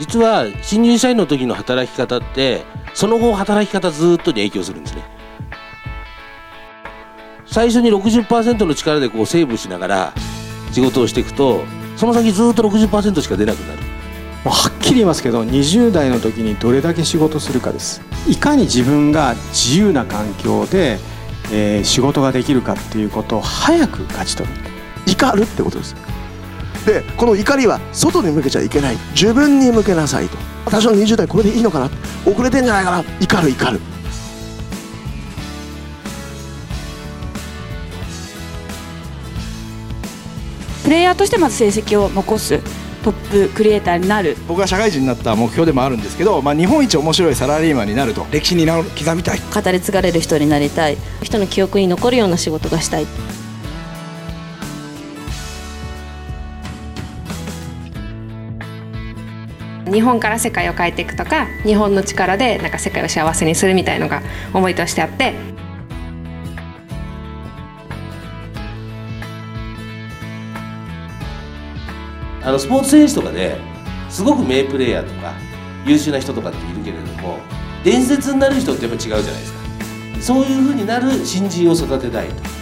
[0.00, 2.64] 実は新入社員の時の働き方って
[2.94, 5.02] その後働き方ずっとに影響するんですね。
[7.46, 10.12] 最初に60%の力でこうセーブしながら
[10.72, 11.64] 仕事をしていくと
[11.96, 13.82] その先ずっと60%しか出なくなる。
[14.42, 18.00] もうはっきり言いますけど20代の時にどれだけ仕事するかです。
[18.26, 20.98] いかに自分が自由な環境で、
[21.52, 24.54] えー仕事ができるかっていうことを早く勝ち取る。
[25.06, 25.94] 怒るってことです。
[26.86, 28.96] でこの怒りは外に向けちゃいけない。
[29.12, 30.36] 自分に向けなさいと。
[30.64, 31.90] 私の20代これでいいのかな
[32.24, 33.04] 遅れてんじゃないかな。
[33.20, 33.80] 怒る怒る。
[40.84, 42.58] プレイヤーとしてまず成績を残す。
[43.04, 44.36] トップクリエイターになる。
[44.48, 48.26] 僕が社会人になった目標でもあるんですけど、まあ、日本一面白いサラリーマンになると。
[48.30, 49.38] 歴史に名を刻みたい。
[49.38, 50.98] 語り継がれる人になりたい。
[51.22, 53.06] 人の記憶に残るような仕事がしたい
[59.90, 64.22] 日本から世界を変えていくとか日本の力でなんか世界を幸せにするみたいのが
[64.54, 65.34] 思いとしてあって。
[72.42, 73.58] あのスポーツ選手とかで
[74.08, 75.34] すごく名プレーヤーとか
[75.86, 77.38] 優秀な人とかっているけれども
[77.84, 79.60] 伝説になる人ってやっぱ違うじゃないですか。
[80.22, 82.59] そういうふうになる新人を育てたいと。